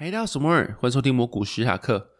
[0.00, 2.10] 嘿，大家好，我是摩尔，欢迎收听摩股史塔克。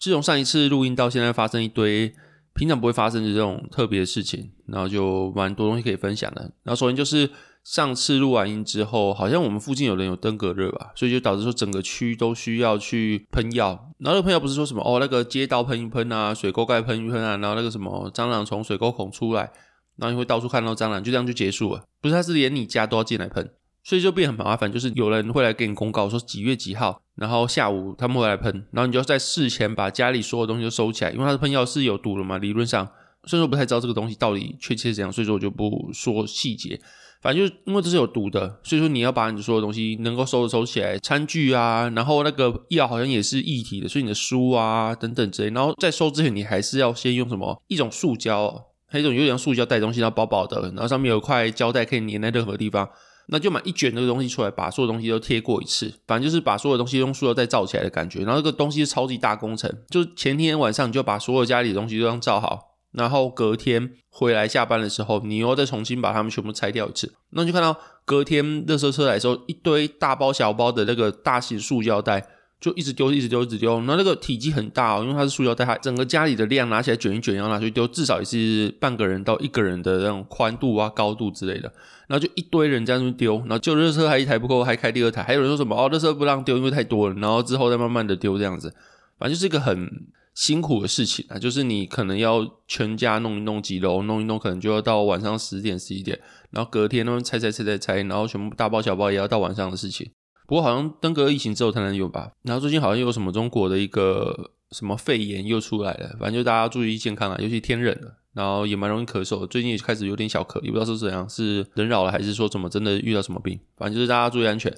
[0.00, 2.12] 自从上一次录音到现在，发生一堆
[2.52, 6.42] 平常不会发生的这种特别的事情，然后就蛮多东西可以分享的。
[6.64, 7.30] 然后首先就是
[7.62, 13.68] 上次录完音之后，好像我们附近有人有登革热吧，所以就导致说整个区都需要去喷药。
[14.00, 19.52] 然后那个喷药不是说什么哦，那个街道喷一喷啊，水沟盖喷一喷啊，然后那个什么蟑螂从水沟孔出来，
[19.94, 21.84] 然后你会到处看到蟑螂，就这样就结束了。
[22.00, 23.48] 不是，它是连你家都要进来喷。
[23.88, 32.36] 所以就变很麻烦，就是有人会来给你公告说几月几号，然后下午他们会来喷，然后你就要在事前把家里所有东西都收起来，因为它的喷药是有毒的嘛。
[32.36, 32.86] 理论上，
[33.24, 36.78] 虽然说不太知道这个东西到底确切是怎样，所以说我就不说细节。
[37.22, 52.86] 反正就是因为这是有毒的，所以说你要把你的所有东西能够收的收起来，餐具啊，然后那个药好像也是液体的，所以你的书啊等等之类，然后在收之前你还是要先用什么一种塑胶，还有一种有点塑胶袋东西，然后薄薄的，然后上面有块胶带可以粘在任何地方。
[53.28, 58.20] 那就买一卷那个东西出来，把所有东西都贴过一次，反正就是把所有东西用塑料袋罩起来的感觉。
[58.20, 67.12] 然后这个东西是超级大工程，就是前天晚上你就把所有家里的东西都这样罩好，然后隔天回来下班的时候，你又再重新把它们全部拆掉一次。
[67.30, 72.26] 那你就看到隔天垃圾车来的时候，一堆大包小包的那个大型塑胶袋。
[72.60, 73.76] 就一直丢，一直丢，一直丢。
[73.76, 81.72] 然后那个体积很大哦，因为它是塑胶袋，它整个家里的量拿起来卷一卷，然后拿去丢，至少也是半个人到一个人的那种宽度啊、高度之类的。
[82.08, 85.22] 然后就一堆人在那边丢，然后就热车还一台不够，还开第二台。
[85.22, 87.14] 还有人说什么哦，热车不让丢，因为太多了。
[87.20, 88.74] 然后之后再慢慢的丢这样子，
[89.18, 89.88] 反正就是一个很
[90.34, 91.38] 辛苦的事情啊。
[91.38, 96.18] 就是你可能要全家弄一弄几楼，弄一弄，可能就要到晚上十点十一点，
[96.50, 100.10] 然后隔天那边拆拆拆拆拆，然后全部大包小包也要到晚上的事情。
[100.46, 114.72] 不过好像登革疫情之后才能有吧，然后最近好像又有什么中国的一个什么肺炎又出来了，反正就大家注意健康啊，尤其天冷了，然后也蛮容易咳嗽，最近也开始有点小咳，也不知道是怎样，是人扰了还是说怎么真的遇到什么病，反正就是大家注意安全。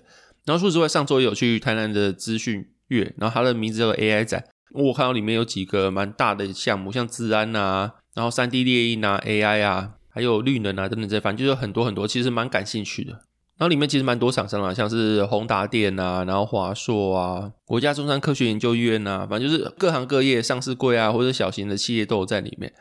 [0.47, 13.13] 然后除此之外，上周也有去台南的资讯月，然后它的名字叫做 AI 展，我看到里面有几个蛮大的项目，像治安啊，然后 3D 列印啊，AI 啊，还有绿能啊等等这些，反正就是很多很多，其实蛮感兴趣的。
[13.13, 22.73] 然后里面其实蛮多厂商啦，像是宏达电啊，然后华硕啊，国家中山科学研究院啊，反正就是各行各业上市柜啊，或者小型的企业都有在里面。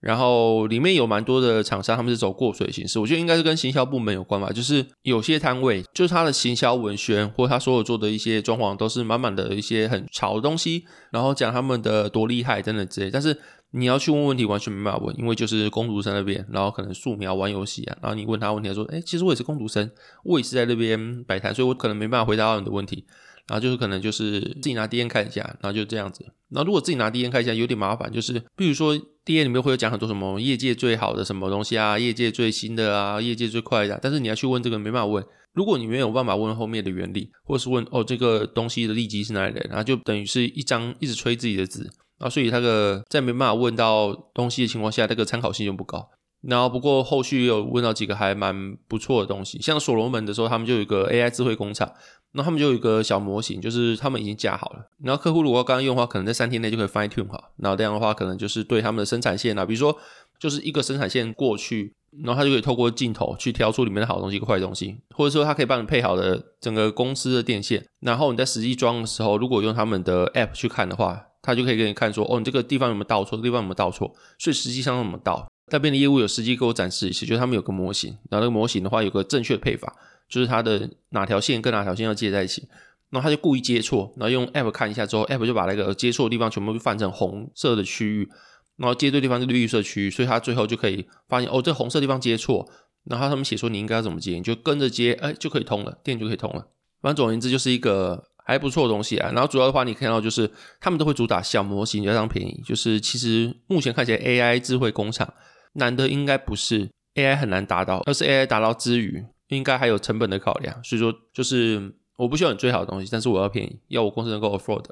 [0.00, 4.50] 然后里面有蛮多的厂商，他们是走过水形式，我觉得应该是跟行销部门有关吧。
[4.52, 13.10] 就是有些摊位，就是他的行销文宣或他所有做的一些装潢，都是满满的一些很潮的东西，然后讲他们的多厉害等等之类。
[13.10, 13.36] 但是
[13.72, 19.90] 你要去问问题，完全没办法问，因为就是工读生那边，然后可能素描玩游戏啊，然后你问他问题，他说：“哎，其实我也是工读生，
[20.24, 23.04] 我也是在那边摆摊，所以我可能没办法回答到你的问题。”
[23.48, 26.24] 然后就是可能就是自己拿 D N 看一下，然后就这样子。
[26.50, 35.24] 然后如果自己拿 D N 看一下有点麻烦，就是比如说 D N 里面会有讲很多什么业界最好的什么东西啊，业界最新的啊，业界最快的啊，但是你要去问这个没办法问。
[35.54, 41.90] 如果你没有办法问后面的原理，或者是问哦这个东西的利基是哪里的，然后就等于是一张一直吹自己的纸。
[42.18, 46.08] 啊，所以那个在没办法问到东西的情况下，那个参考性就不高。
[46.40, 51.92] 然后不过后续有问到几个还蛮不错的东西，像所罗门的时候，他们就有一个 AI 智慧工厂，
[52.38, 54.88] 那他们就有一个小模型，就是他们已经架好了。
[55.02, 57.50] 然后客户如果刚刚用的话，可能在三天内就可以 fine tune 好。
[57.56, 59.98] 然后这样的话，可能就是对他们的生产线啊，比如说
[60.38, 67.84] 就是一个生产线过去，然后他就可以透过镜头去挑出里面的好东西跟坏东西，或者说他可以帮你配好的整个公司的电线。
[68.00, 71.24] 然后你在实际装的时候，如果用他们的 app 去看的话。
[71.40, 73.30] 他就可以给你看说，哦，你这个地方有没有倒错？
[73.30, 74.12] 这个地方有没有倒错？
[74.38, 75.48] 所以实际上怎么倒？
[75.70, 79.94] 那边的业务有实际给我展示一次，就是他们有个模型，然后那个模型的话有个正确的配法，
[80.28, 82.68] 就是它的哪条线跟哪条线要接在一起，
[83.10, 88.28] 然后他就故意接错，然后用 app 看一下之后，app 就把那个接错的地方全部换成红色的区域，
[88.76, 92.68] 然后接对地方是绿色区域，所以他最后就可以发现，哦，这红色地方接错，
[93.04, 96.66] 然后他们写说你应该要怎么接，你就跟着接，哎，就可以通了，电就可以通了。
[97.00, 98.24] 反正总而言之就是一个。
[98.48, 100.50] 还不错的东西啊，然后主要的话，你看到就是
[100.80, 102.62] 他们都会主打小模型，非常便宜。
[102.64, 105.30] 就是其实目前看起来，AI 智慧工厂
[105.78, 110.84] 难的应该不是 AI 很难达到，而是 AI 达到之余，应该还有成本的考量。
[110.84, 114.84] 所以说，就是我不需要你最好的东西，但是我要便宜，要我公司能够 afford。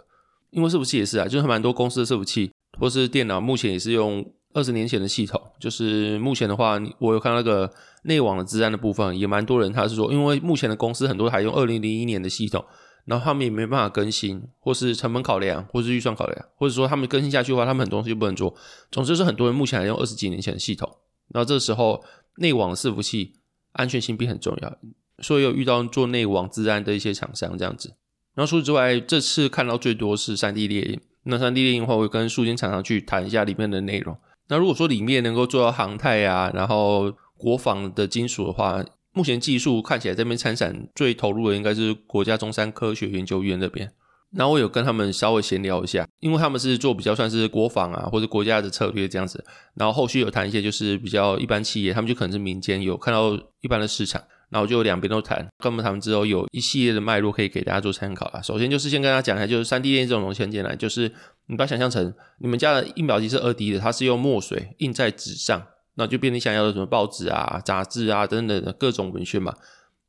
[0.51, 4.25] 因为伺服器也是啊，就是蛮多公司的伺服器或是电脑，目前也是用
[4.55, 5.41] 二十年前的系统。
[5.61, 7.71] 就是目前的话，我有看那个
[8.05, 12.65] 内网的资安的部分，也蛮多人他是说，因为目前的公司很多还用二零零一年的系统。
[13.07, 18.55] 然后他们也没办法更新，或是成本考量，或是预算考量，或者说他们更新下去的话，他们很多东西就不能做。
[18.91, 20.93] 总之是很多人目前还用二十几年前的系统，
[21.29, 22.05] 然后这时候
[22.37, 23.33] 内网伺服器
[23.73, 24.79] 安全性并很重要，
[25.21, 27.95] 所以有遇到做内网资安的一些厂商这样子。
[28.35, 31.01] 然后除此之外，这次看到最多是三 D 列印。
[31.23, 34.17] 那三 D 列印的话，我会跟数间厂商去谈一下里面的内容。
[34.49, 38.85] 那如果说里面能够做到航太啊，然后国防的金属的话，
[39.17, 43.91] 目前技术看起来这边参展最投入的应该是国家中山科学研究院这边。
[44.33, 49.43] 然后我有跟他们稍微闲聊一下，因为他们是做比较算是国防啊或者国家的策略这样子。
[49.75, 53.33] 然后后续有谈一些就是比较一般企业，他们就可能是民间有看到
[53.63, 55.39] 一般的市场，然后就两边都谈。
[55.59, 58.43] 跟他们谈之后，有一系列的脉络可以给大家做参考啊。
[58.43, 61.11] 首先就是先跟大家讲一下，就是 3D 列印这种东西很简单，就是
[61.47, 65.67] 你把它想象成你们家的印表机是 2D 的，它是用墨水印在纸上。
[65.97, 69.55] 那就变你想要的什么报纸啊、杂志啊等等的各种文宣嘛。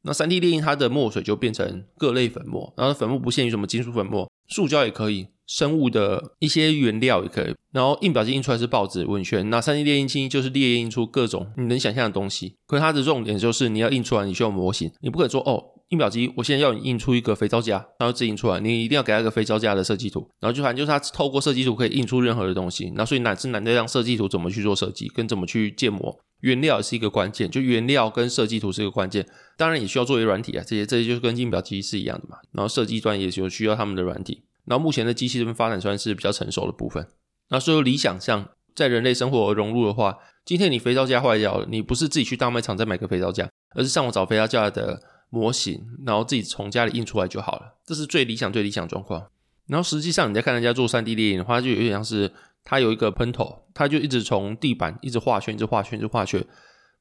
[0.04, 7.54] 那三 D 列印它的墨水就变成各类粉末，然后粉末不限于什么金属粉末，塑胶也可以，生物的一些原料也可以。
[7.74, 12.56] 然后印表机印出来是报纸文宣，那三 D 列印机就是列印出各种你能想象的东西。
[12.66, 15.74] 可是它的重点就是你要印出来，你需要模型，你不可以说哦。
[15.90, 29.26] 印表机，我现在要你印出一个肥皂架，然后自印出来，你一定要给他一个肥皂架的设计图，然后就反正就是他透过设计图可以印出任何的东西，那所以难是难在让设计图怎么去做设计，跟怎么去建模，原料也是一个关键，就原料跟设计图是一个关键，
[29.56, 37.08] 当然也需要做一些软体啊，这些这些就是跟印表机是一样的嘛，然后设计端也有需要他们的软体，然后目前的机器这边发展算是比较成熟的部分，
[37.50, 45.02] 那所以理想上在人类生活融入的话，今天你肥皂架坏掉了，你不是自己去大卖场再买个肥皂架，而是上网找肥皂架的。
[45.30, 49.28] 模型，然后自己从家里印出来就好了，这是最理想、最理想状况。
[49.68, 52.32] 然后实际上你在看人家做 3D 列印的话，就有点像是
[52.64, 56.44] 他有一个喷头，他就一直从地板一直画圈，一直画圈，一直画圈。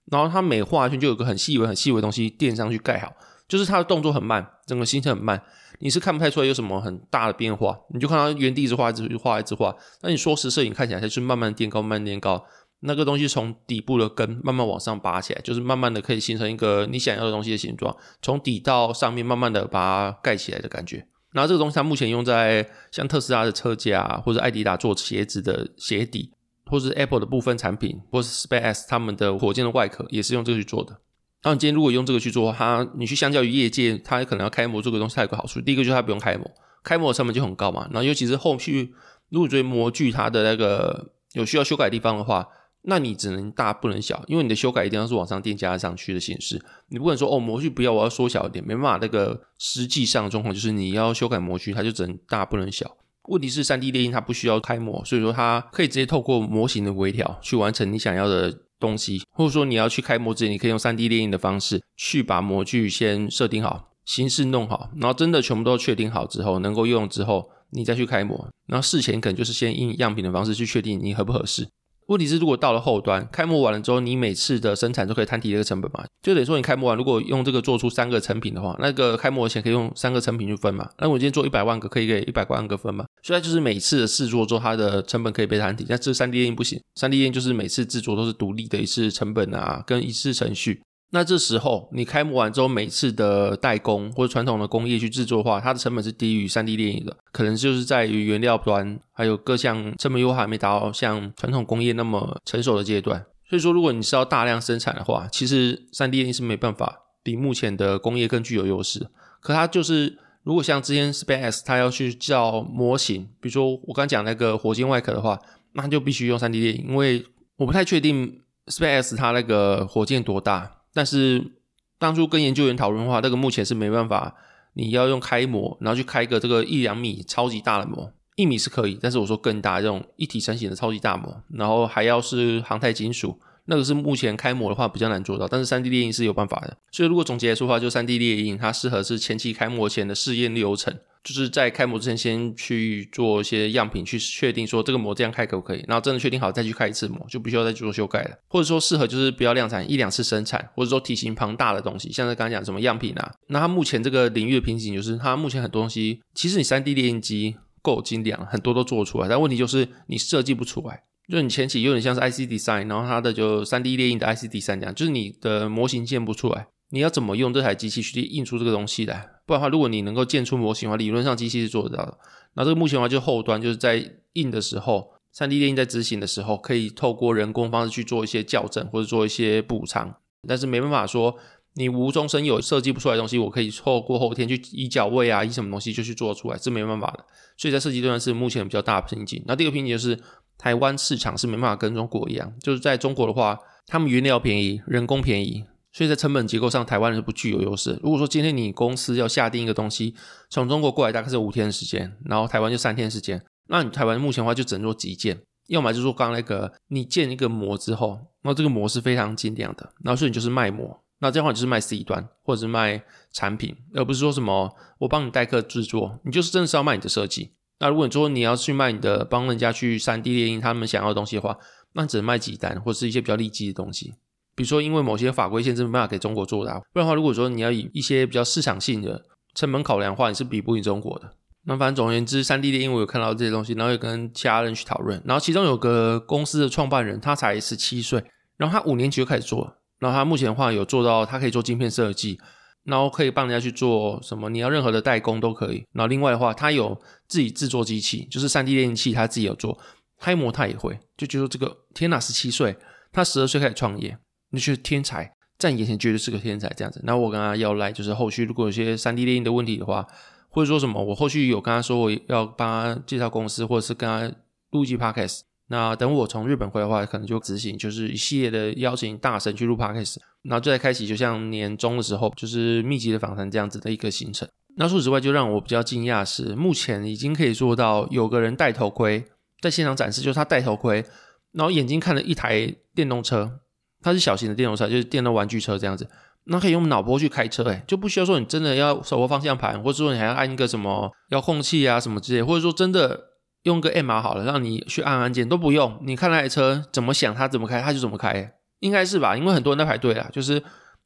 [0.06, 3.12] 然后他每画圈就有个很细微、很细微的东西垫上去盖好，
[3.48, 5.40] 就是他的动作很慢，整个行程很慢，
[5.78, 9.74] 你是看不太出来有什么很大的变化，你就看到原地一直画、一直画、一直画。
[10.02, 12.44] 那你说实摄影看起来就是慢慢垫高、慢慢垫高。
[12.80, 21.06] 那个东西从底部的根慢慢往上拔起来，就是慢慢的可以形成一个你想要的东西的形状，从底到上面慢慢的把它盖起来的感觉。
[21.32, 26.30] 然后这个东西它目前用在像特斯拉的车架，或者艾迪达做鞋子的鞋底，
[26.66, 30.98] 或是 Apple 的部分产品，或是 SpaceX 他们的火箭的外壳也是用这个去做的。
[31.42, 36.50] 那你今天如果用这个去做，它你去相较于业界，它可能要开模这个东西，它有个好处，第一个就是它不用开模，
[36.84, 37.88] 开模的成本就很高嘛。
[37.90, 38.94] 然后尤其是后续
[39.30, 42.46] 如果觉得模具它的那个有需要修改地方的话。
[42.88, 48.98] 那你只能大不能小，因为你的修改一定要是往上垫加上去的形式，你不可能说哦模具不要，我要缩小一点，没办法。
[49.00, 52.96] 那个实际上的状况就是你要修改模具，它就只能大不能小。
[53.28, 68.48] 问题是 3D 列印它不需要开模，所以说它可以直接透过模型的微调去完成你想要的东西，或者说你要去开模之前，你可以用 3D 列印的方式去把模具先设定好，形式弄好，然后真的全部都确定好之后，能够用之后，你再去开模。
[68.68, 71.68] 然后事前可能就是先印样品的方式去确定你合不合适。
[72.06, 76.04] 问题是，如果到了后端开模完了之后，你每次的生产都可以摊提这个成本嘛？
[76.22, 80.88] 就等于说，你开模完，如果用这个做出三个成品的话，那个开模的钱可以用三个成品去分嘛？
[80.98, 83.04] 那我今天做一百万个，可以给一百万个分嘛？
[83.22, 85.84] 所以它就是每次的试做之后，它的成本可以被摊提。
[85.88, 90.80] 但这 3D 列印不行，3D 列印就是每次制作都是独立的一次成本啊，跟一次程序。
[91.10, 103.24] 那这时候你开模完之后，每次的代工或者传统的工业去制作的话，它的成本是低于 3D 电影的，可能就是在于原料端还有各项成本优化还没达到像传统工业那么成熟的阶段。
[103.48, 109.06] 所以说，如果你是要大量生产的话，其实 3D 电影是没办法比目前的工业更具有优势。
[109.40, 115.38] 可它就是，如果像之前 SpaceX 它要去造模型，比如说我刚讲那个火箭外壳的话，
[115.74, 117.24] 那就必须用 3D 电影，因为
[117.56, 120.72] 我不太确定 SpaceX 它那个火箭多大。
[120.96, 121.52] 但是
[121.98, 124.34] 当初跟研究员讨论的话，这个目前是没办法。
[124.78, 135.46] 你要用开模，然后去开个这个一两米超级大的模，一米是可以，但是我说更大这种一体成型的超级大模，然后还要是航太金属，那个是目前开模的话比较难做到。
[135.46, 136.76] 但是 3D 列印是有办法的。
[136.90, 140.96] 所以如果总结来说的话，就 3D 列印它适合是前期开模前的试验流程。
[141.24, 148.30] 就是在开模之前，先去做一些样品，去确定说这个模这样开可不可以，然后真的确定好再去开一次模，就不需要再去做修改了。
[148.46, 153.34] 或者说适合就是不要量产一两次生产，或者说体型庞大的东西，像是刚才讲什么样品啊。
[153.48, 161.02] 那它目前这个领域的瓶颈就是，它目前很多东西其实你 3D 列印机够精良，很多都做出来，但问题就是你设计不出来。
[161.28, 166.68] 就你前期有点像是 IC Design，然后它的就 3D 列印的 IC Design 这样，就是你的模型建不出来。
[166.90, 169.28] 你要怎么用这台机器去印出这个东西来？
[169.44, 172.16] 不然的话，如果你能够建出模型的话，理论上机器是做得到的。
[172.54, 180.14] 那这个目前的话，就后端就是在印的时候，3D 列印在执行的时候，可以透过人工方式去做一些校正或者做一些补偿。
[180.46, 181.36] 但是没办法说
[181.74, 187.24] 你无中生有设计不出来的东西，我可以错过后天去移脚位啊，移什么东西就去做出来，是没办法的。
[187.56, 189.42] 所以在设计端是目前比较大的瓶颈。
[189.46, 190.16] 那第二个瓶颈就是
[190.58, 197.98] 台湾市场是没办法跟中国一样，就是在中国的话，他们原料便宜，人工便宜，所以在成本结构上台湾人是不具有优势。
[198.02, 200.14] 如果说今天你公司要下定一个东西
[200.50, 205.40] 从中国过来，大概是五天的时间，然后台湾就三天时间，那你台湾目前的话就只能做几件。
[205.68, 217.50] 要么就是说刚那个，你建一个模之后，那这个模是非常精良的，然后所以你就是卖模，那这样的话就是卖 C 端或者是卖产品，而不是说什么我帮你代客制作，你就是真的是要卖你的设计。
[217.78, 221.56] 那如果你说你要去卖你的，帮人家去 3D 列印他们想要的东西的话，
[221.92, 224.14] 那只能卖几单或是一些比较利基的东西，
[224.54, 231.32] 比如说因为某些法规限制没办法给中国做的，不然的话如果说你要以一些比较市场性的成本考量的话，你是比不赢中国的。
[231.68, 235.20] 那反正总而言之，3D 列印我有看到这些东西，然后也跟其他人去讨论。
[235.24, 238.22] 然后其中有个公司的创办人，他才十七岁，
[238.56, 242.38] 然后他五年级就开始做，然后他目前的话有做到，他可以做晶片设计，
[242.86, 245.84] 然后可以帮人家去做什么，你要任何的代工都可以。
[245.92, 249.78] 然后另外的话，他有自己制作机器，就是 3D 列印器，他自己有做，
[250.18, 252.76] 开模他也会，就觉得这个天哪，十七岁，
[253.12, 254.16] 他十二岁开始创业，
[254.50, 257.02] 你觉得天才，在眼前绝对是个天才这样子。
[257.04, 260.06] 然后我跟他要来，就是后续如果有些 3D 列印的问题的话。
[260.48, 264.34] 或者说什么，我后续有跟他说我要帮他介绍公司，或者是跟他
[264.70, 265.40] 录一 podcast。
[265.68, 274.48] 那等我从日本回来的话，可能就执行，就是一系列的邀请大神去录 podcast，然后就在开启，就像年终的时候，就是密集的访谈这样子的一个行程。
[274.76, 279.24] 那除此之外，就让我比较惊讶是，目前已经可以做到有个人戴头盔
[279.60, 281.04] 在现场展示，就是他戴头盔，
[281.52, 283.58] 然后眼睛看了一台电动车，
[284.02, 286.08] 它是小型的电动车，就是电动玩具车这样子。
[286.44, 293.18] 那可以用脑波去开车，诶，就不需要说你真的要手握方向盘，或者说你还要按一个什么遥控器啊什么之类，或者说真的
[293.66, 299.36] 用个 M 好了，让你去按按键都不用，你看那台车怎么想它怎么开，它就怎么开，应该是吧？
[299.36, 300.62] 因为很多人在排队啊，就是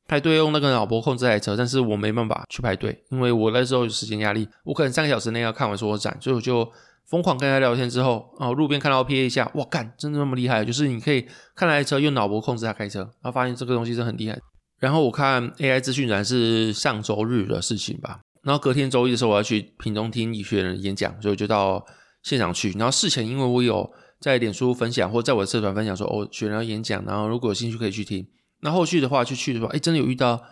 [0.06, 6.70] 排队用那个脑波控制台车，但是我没办法去排队，因为我那时候有时间压力，我可能三个小时内要看完所有展，所以我就
[7.08, 10.62] 疯狂跟他聊天之后，哦，路边看到瞥一下，哇干，真的那么厉害？
[10.62, 11.22] 就是你可以
[11.54, 14.38] 看那台车用脑波控制它开车，然后发现这个东西真的很厉害。
[14.78, 21.84] 然后我看 AI 资讯展是上周日的事情吧，然后隔天周一的时候我要去屏东听医学人演讲，所以我就到
[22.22, 22.70] 现场去。
[22.72, 28.26] 然后事前因为我有在脸书分享或在我的社团分享说哦，学人演讲，然后如果有兴趣可以去听。
[28.60, 30.42] 那后续的话就去的话，哎，真的有遇到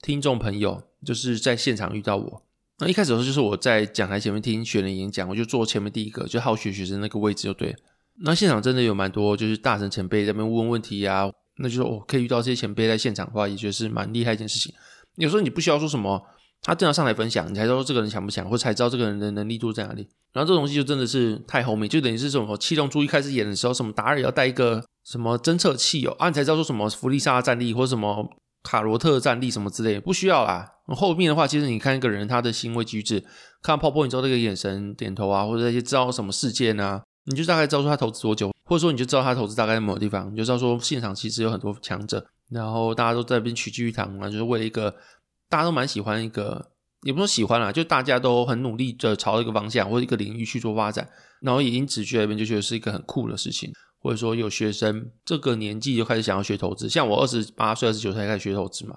[0.00, 2.42] 听众朋友，就是在现场遇到我。
[2.78, 7.76] 那一开始的时候就是我在讲台前面听学人演讲，我就坐前面第一个，就好学学生那个位置就对。
[8.24, 11.32] 那现场真的有蛮多就是大神前辈在那边问问题呀、啊。
[11.58, 14.74] 那就是我可以遇到这些前辈在现场的话，也觉得是蛮厉害一件事情。
[15.16, 16.20] 有时候你不需要说什么，
[16.62, 20.08] 他正要上来分享，你才知道这个人强不强，或才知道这个人的能力度在哪里。
[20.32, 28.26] 然后这东西就真的是太后面，就等于是什么七龙珠一开始演的时候，什么达尔要带一个什么侦测器哦，啊，你才知道说什么弗利萨战力或什么
[28.62, 30.68] 卡罗特战力什么之类，不需要啦。
[30.86, 33.22] 后面的话，其实你看一个人他的行为举止，
[33.62, 38.50] 看泡泡，你知道这个眼神点头啊，或者那些知道什么事件啊，你就大概知道说他投资多久。
[38.64, 44.94] 或者说你就知道他投资大概在某个地方，你就知道说现场其实有很多强者，然后大家都在那边齐聚一堂啊，就是为了一个
[45.52, 46.70] 大家都蛮喜欢一个，
[47.02, 51.06] 也不说喜欢啦，就大家都很努力的朝一个方向或者一个领域去做发展，
[51.42, 53.70] 然后也因此去那边就觉得是一个很酷的事情。
[54.00, 58.96] 或者说有学生这个年纪就开始想要学投资，像我二十八岁、二十九岁开始学投资嘛，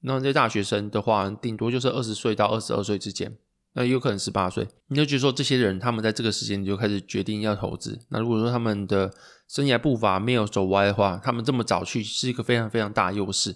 [0.00, 3.36] 那这些大学生的话，顶多就是二十岁到二十二岁之间。
[3.74, 8.00] 那有可能十八岁，你就觉得说这些人他们在这个时间就开始决定要投资。
[8.08, 9.12] 那如果说他们的
[9.48, 13.54] 生涯步伐没有走歪的话，他们这么早去是一个非常非常大优势。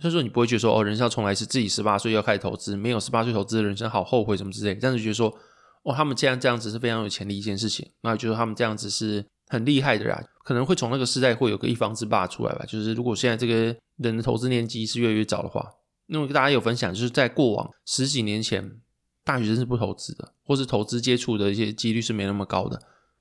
[0.00, 4.74] 所以说你不会觉得说哦，人生要重来是自己十八岁要开始投资，没有十八岁投资的人生好后悔什么之类。
[4.74, 5.32] 但是觉得说
[5.82, 12.64] 哦，他们既然这样子是非常有潜力一件事情，那就说他们这样子是很厉害的啦，可能会从那个时代会有个一方之霸出来吧。
[12.66, 15.64] 就是如果现在这个人的投资年纪是越来越早的话，
[16.06, 18.80] 那么跟大家有分享，就是在过往十几年前。
[19.24, 22.80] 大学生是不投资的，或是投资接触的一些几率是没那么高的，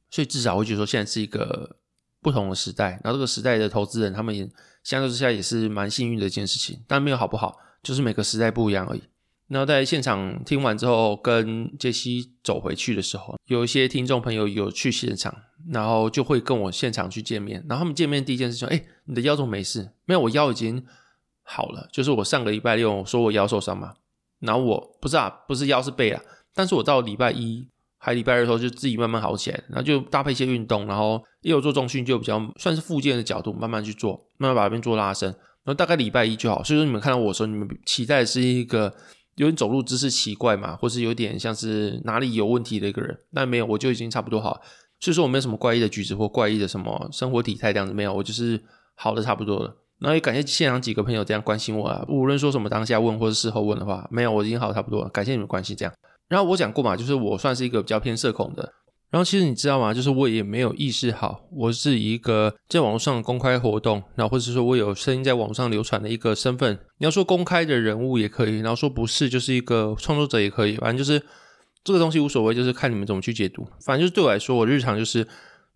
[0.10, 1.76] 所以至少会觉得说现在是一个
[2.22, 2.92] 不同的时代。
[3.04, 4.50] 然后这个时代的投资人，他们也
[4.88, 6.82] 相对之下也是蛮幸运的一件事情。
[6.88, 9.04] 但没有好不好，就是每个时代不一样而已。
[9.50, 15.36] 然后在现场听完之后，跟杰西走回去的时候，有一些听众朋友有去现场，
[15.74, 17.62] 然后就会跟我现场去见面。
[17.68, 19.92] 然后他们见面第一件事情，哎，你的腰怎么没事？
[20.06, 20.86] 没有，我腰已经
[21.44, 21.90] 好了。
[21.92, 23.96] 就是我上个礼拜六说我腰受伤嘛。
[24.40, 26.22] 然后我不是啊，不是腰是背啊，
[26.54, 27.68] 但是我到礼拜一
[27.98, 36.64] 还礼拜二的时候就自己慢慢好起来，然后就搭配一些运动，然后也有做重训，就比较算是复健的角度慢慢去做，慢慢把这边做拉伸，然后大概礼拜一就好。
[36.64, 38.94] 所以说你们看到我的时候，你们期待是一个
[39.36, 44.62] 有点走路姿势奇怪嘛，或是有点像是哪里有问题的一个人，但没有，我就已经差不多好。
[45.00, 48.60] 所以说我没有什么怪异的举止或怪异的什么生活体态这样子没有，我就是
[48.96, 49.76] 好的差不多了。
[50.00, 55.94] 然后也感谢现场几个朋友这样关心我啊，无论说什么当下问或者事后问的话，没有，我已经好差不多了，感谢你们关心这样。
[56.28, 58.74] 然后我讲过嘛，就是我算是一个比较偏社恐的。
[59.10, 59.94] 然后其实你知道吗？
[59.94, 66.78] 就是我也没有意识好，我是一个在网络上公开活动，然后或者是说我有声音在网上流传的一个身份。
[66.98, 71.26] 你要说公开的人物也可以，然后说不是，就是一个创作者也可以，反正就是
[71.86, 73.66] 这个东西无所谓，就是看你们怎么去解读。
[73.86, 75.26] 反正就是对我来说，我日常就是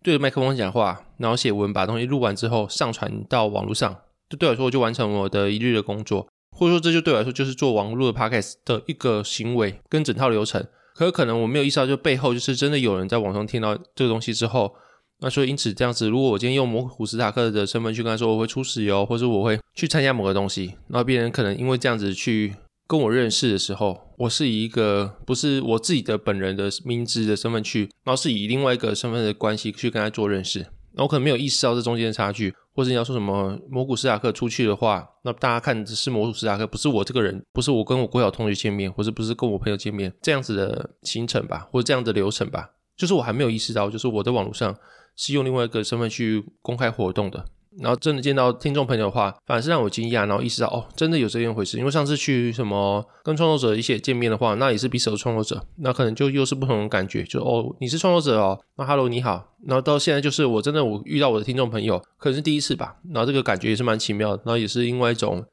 [0.02, 3.96] 对着麦克风讲话，然后写文，把东西录完之后上传到网络上，
[4.28, 10.64] 就对我来说，我就完成我的一日的工作，或者说这就对我来说就是做网络的 podcast 的一个行为跟整套流程。
[10.94, 14.74] 可可能我没有意识到，就背后就是真的有人在网上听到这个东西之后，
[15.20, 22.54] 那所以因此这样子，如果我今天用魔苦史塔克的身份去跟他说我会出石油，或者我会去参加某个东西，那别人可能因为这样子去
[22.86, 30.66] 跟我认识的时候，我是以一个不是我自己的本人的名字的身份去，然后是以另外一个身份的关系去跟他做认识。
[30.94, 44.76] 那我可能没有意识到这中间的差距，或者你要说什么蘑菇斯塔克出去的话，那大家看是蘑菇斯塔克，不是我这个人，不是我跟我国小同学见面，或者不是跟我朋友见面这样子的行程吧，或者这样的流程吧，就是我还没有意识到，就是我在网络上
[45.16, 47.44] 是用另外一个身份去公开活动的。
[47.78, 51.78] 然后真的见到听众朋友的话，反而是让我惊讶，然后意识到哦，真的有这样回事。
[51.78, 57.22] 因为上次去什么跟创作者一起见面的话，那也是彼此的创作者，那可能就又是不同的感觉。
[57.24, 59.54] 就哦，你是创作者哦，那 Hello 你好。
[59.66, 62.96] 然后到现在就是我真的我遇到我的听众朋友，可能是第一次吧。
[63.12, 64.42] 然后这个感觉也是蛮奇妙的。
[64.44, 65.44] 然后也是另外一种，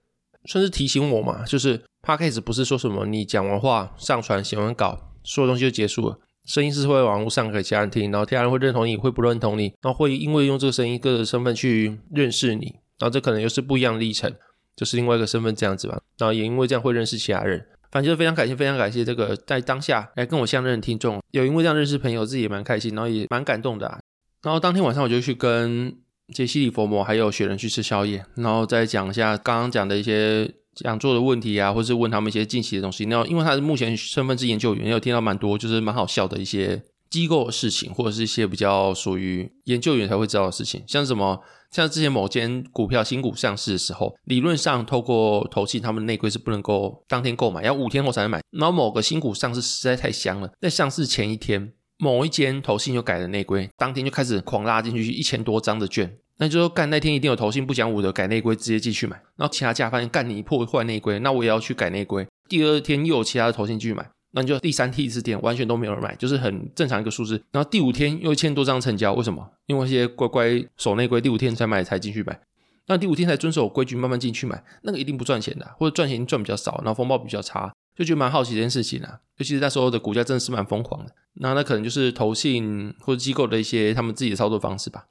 [0.45, 6.17] 算是提醒我嘛，就是 Podcast 不是说什么你讲完话上传写完稿，所有东西就结束了。
[6.49, 14.33] 声音是会网络上给其他人听，然后其他人会认同你，会不认同你，然后会因为用这个声音、各个身份去认识你，然后这可能又是不一样的历程，
[14.75, 16.01] 就是另外一个身份这样子吧。
[16.17, 23.99] 然后也因为这样会认识其他人，反正就非常感谢，非常感谢这个在当下来跟我相认的听众，有因为这样认识朋友，自己也蛮开心，然后也蛮感动的啊。
[24.41, 25.95] 然后当天晚上我就去跟
[26.33, 30.51] 杰西里佛摩还有雪人去吃宵夜，然后再讲一下刚刚讲的一些。
[30.75, 33.05] 想做的问题啊，或是问他们一些近期的东西。
[33.05, 40.83] 那因为他是目前身份是研究员，也有听到蛮多就是蛮好笑的一些机构的事情，或者是一些比较属于研究员才会知道的事情。
[40.87, 48.41] 像什么，像之前某间股票新股上市的时候，理论上透过投信，他们内规是不能够当天购买，要五天后才能买。
[48.51, 56.17] 然后某个新股上市实在太香了，在上市前一天，某一间投信就改了内规，当天就开始狂拉进去一千多张的券。
[56.39, 59.21] 那就说干那天一定有投信不讲武德改内规，直接继续买。
[59.35, 62.25] 然后其他家发现干你破坏内规，那我也要去改内规。
[62.47, 67.43] 第二天又有其他的投信继续买，那就第三第四天完全都没有人买，就是很正常一个数字。
[67.51, 69.51] 然后第五天又一千多张成交，为什么？
[69.67, 72.39] 因为一些乖乖守内规，第五天才买才进去买。
[72.87, 79.19] 那第五天才遵守规矩慢慢进去买，那个一定不赚钱的，或者赚钱赚比较少，然后风暴比较差，就觉得蛮好奇这件事情啊。
[79.37, 85.05] 尤其是那时候的股价真的是蛮疯狂的，那那可能就是投信或者机构的一些他们自己的操作方式吧。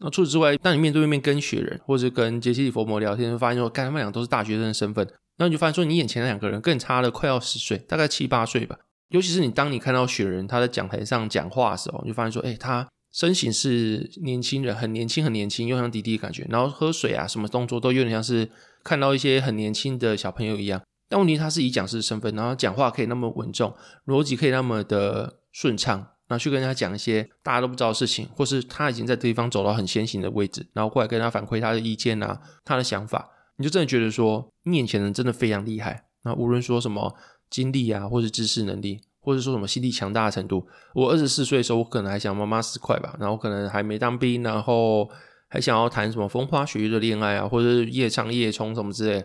[0.00, 8.76] 那除此之外，当你面对面跟雪人或者跟杰西里佛摩聊天，就发现说，干他们俩都是大学生的身份，那你就发现说，你眼前的两个人更差了快要十岁，大概七八岁吧。
[9.08, 16.46] 尤其是你当你看到雪人他在讲台上讲话的时候，你就发现说，哎、他身形是年轻人，很年轻，很年轻，又像弟弟的感觉。
[16.50, 18.50] 然后喝水啊，什么动作都有点像是
[18.84, 20.82] 看到一些很年轻的小朋友一样。
[21.08, 26.08] 但问题他是以讲师的身份，然后讲话可以那么稳重，逻辑可以那么的顺畅。
[26.28, 36.04] 然后去跟他讲一些大家都不知道的事情，或是他已经在对方走到很先行的位置，然后过来跟他反馈他的意见啊，他的想法，你就真的觉得说，你眼前人真的非常厉害。
[36.24, 37.14] 那无论说什么
[37.48, 45.08] 经历啊，或是知识能力，或者说什么心力强大的程度，我二十四岁的时候，我可能还想妈妈死快吧，然后可能还没当兵，然后
[45.48, 49.24] 还想要谈什么风花雪月的恋爱啊，或者是夜唱夜冲什么之类，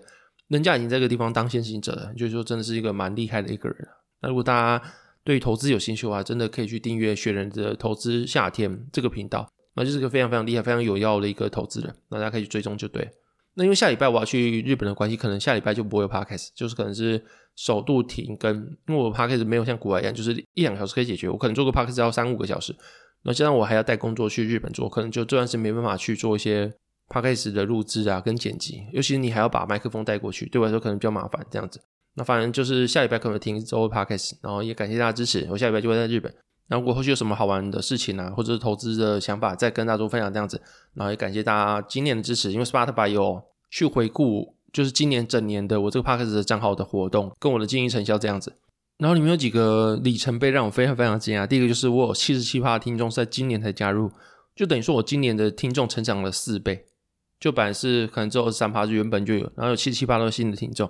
[0.49, 3.87] 人家已经在这个地方当先行者了，就是说真的是一个蛮厉害的一个人。
[4.21, 4.85] 那如果大家，
[5.31, 13.09] 对于投资有兴趣的话，真的可以去订阅雪人的投资夏天这个频道，那就是个非常非常厉害、非常有料的一个投资人，那大家可以去追踪就对。
[13.53, 17.23] 那因为下礼拜我要去日本的关系，可能下礼拜就不会有 podcast，就是可能是
[17.55, 18.53] 首度停更，
[18.89, 22.75] 因为我 podcast 没有像国外一样，就是一两个小时可以解决，我可能做个 podcast 要三五个小时，
[23.23, 26.69] 那加上我还要带工作去日本做，可能就这段时间没办法去做一些
[27.07, 31.79] podcast 的录制啊跟剪辑，尤其是你还要把麦克风带过去，对我来说可能比较麻烦这样子。
[32.15, 35.47] 那反正就是下礼拜可能听周二 podcast，然后也感谢大家支持。
[35.49, 36.33] 我下礼拜就会在日本，
[36.67, 40.61] 那如果后续有什么好玩的事情啊，或者是投资的想法，再跟大家分享这样子。
[40.93, 48.53] 然后也感谢大家今年的支持，因为 Spotify 有去回顾，就是今年整年的我这个 podcast 的账号的活动跟我的经营成效这样子。
[48.97, 51.47] 然后里面有几个里程碑让我非常非常惊讶。
[51.47, 54.11] 第一个就是我有七十七趴的听众是在今年才加入，
[54.55, 56.85] 就等于说我今年的听众成长了四倍，
[57.39, 60.89] 就本来是可能只有二十三趴是原本就有，然后有七十七趴都是新的听众。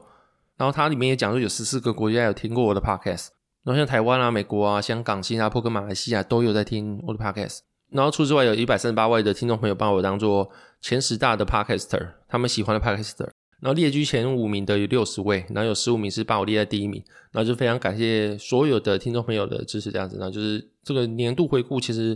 [0.61, 3.29] 然后它里面也讲说，有十四个国家有听过我的 podcast，
[3.63, 7.61] 然后像台湾啊、美国啊、香港、新加坡跟马来西亚都有在听我的 podcast。
[7.89, 10.47] 然后除此之外，有一百三十八位的听众朋友把我当做
[10.79, 13.27] 前十大的 Podcaster，他们喜欢的 Podcaster。
[13.59, 17.03] 然后列居前五名的有六十位，然后有十五名是把我列在第一名。
[17.31, 20.17] 然后就非常感谢所有的听众朋友的支持，这样子。
[20.19, 22.15] 然后就是这个年度回顾其实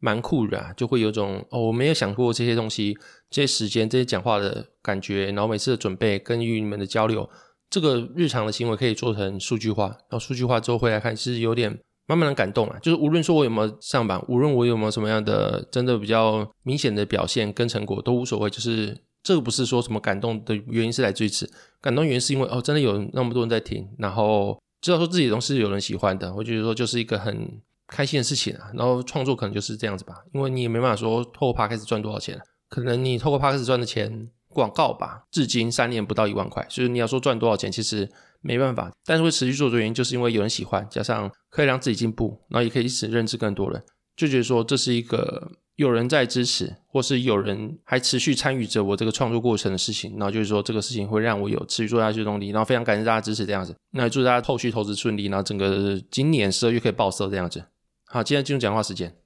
[0.00, 2.94] 蛮酷的啊，就会有种哦，我没有想过这些东西、
[3.30, 7.26] 这些时间、这些讲话的感觉，然后每次的准备跟与你们的交流，
[7.70, 9.86] 这个日常的行为可以做成数据化。
[9.86, 11.78] 然后数据化之后回来看，其实有点。
[12.08, 21.50] 慢慢的感动啊，就是无论说我有没有上榜，无论我有没有什么样的真的比较明显的表现跟成果都无所谓，就是这个不是说什么感动的原因是来自于此，
[21.80, 28.70] 感动原因是因为哦真的有那么多人在听，然后知道说自己的东西有人喜欢的，我觉得说就是一个很开心的事情啊。
[28.74, 38.08] 然后创作可能就是这样子吧，因为你也没办法说透过 p 开始赚多少钱，可能你透过 p 开始赚的钱广告吧，至今三年不到一万块，所以你要说赚多少钱，其实。
[38.42, 43.82] 没办法，但是会持续做的原因，就是因为有人喜欢，加上可以让自己进步，然后也可以一起认识更多人，
[44.14, 57.64] 就觉得说这是一个有人在支持，或是有人还持续参与着我这个创作过程的事情，然后就是说这个事情会让我有持续做下去的动力，然后非常感谢大家支持这样子，那祝大家后续投资顺利，然后整个今年十二月可以爆色这样子。
[58.04, 59.16] 好，今天进入讲话时间。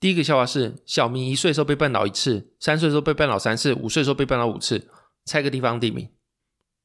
[0.00, 4.88] 第一个笑话是小明一岁时候被绊倒一次，三岁时候被绊倒三次，五岁时候被绊倒五次，
[5.26, 6.08] 猜个地方地名，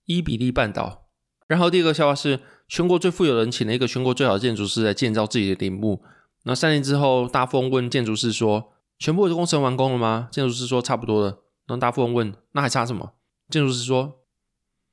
[0.03, 1.07] 伊比利半岛。
[1.47, 6.03] 然后第二个笑话是，全国最富有的人请了一个全国最好的建筑师来建造自己的陵墓。
[6.43, 11.27] 那三年之后，大富翁问建筑师说：“全部的工程完工了吗？”建筑师说：“差不多了。”
[11.65, 13.13] 然后大富翁问：“那还差什么？”
[13.49, 14.25] 建筑师说：“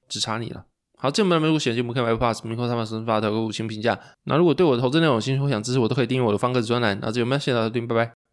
[0.08, 0.66] 只差你了。”
[1.02, 3.98] 好，这门没入选节目，可以买 Plus，明后他们生发的五星评价。
[4.22, 6.96] 那如果对我的投资内容有兴趣，或想支持我，都可以订阅我的方格子专栏。
[7.02, 7.38] 那这有没有？
[7.40, 8.21] 谢谢大家收听，拜拜。